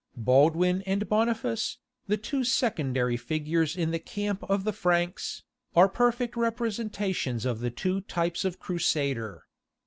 [0.17, 5.43] Baldwin and Boniface, the two secondary figures in the camp of the Franks,
[5.75, 9.45] are perfect representations of the two types of crusader.